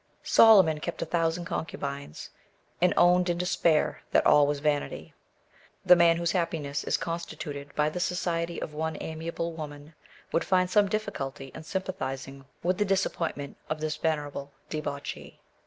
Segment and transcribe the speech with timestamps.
[0.23, 2.31] Solomon kept a thousand concubines,
[2.81, 5.13] and owned in despair that all was vanity.
[5.85, 9.93] The man whose happiness is constituted by the society of one amiable woman
[10.31, 15.39] would find some difficulty in sympathising with the disappointment of this venerable debauchee.